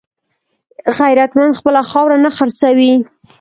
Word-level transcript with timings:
غیرتمند 0.97 1.57
خپله 1.59 1.81
خاوره 1.89 2.17
نه 2.25 2.31
خرڅوي 2.37 2.93